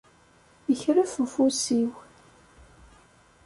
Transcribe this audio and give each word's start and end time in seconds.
Ikref 0.71 1.13
ufus-iw. 1.23 1.91